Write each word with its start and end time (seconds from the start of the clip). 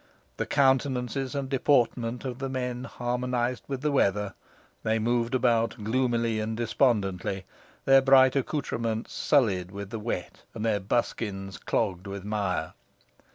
The 0.37 0.47
countenances 0.47 1.35
and 1.35 1.47
deportment 1.47 2.25
of 2.25 2.39
the 2.39 2.49
men 2.49 2.85
harmonized 2.85 3.61
with 3.67 3.81
the 3.81 3.91
weather; 3.91 4.33
they 4.81 4.97
moved 4.97 5.35
about 5.35 5.75
gloomily 5.83 6.39
and 6.39 6.57
despondently, 6.57 7.45
their 7.85 8.01
bright 8.01 8.35
accoutrements 8.35 9.13
sullied 9.13 9.69
with 9.69 9.91
the 9.91 9.99
wet, 9.99 10.41
and 10.55 10.65
their 10.65 10.79
buskins 10.79 11.59
clogged 11.59 12.07
with 12.07 12.23
mire. 12.25 12.73